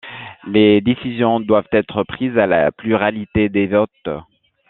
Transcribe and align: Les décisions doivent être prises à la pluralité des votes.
Les 0.47 0.81
décisions 0.81 1.39
doivent 1.39 1.67
être 1.71 2.01
prises 2.03 2.35
à 2.35 2.47
la 2.47 2.71
pluralité 2.71 3.49
des 3.49 3.67
votes. 3.67 4.09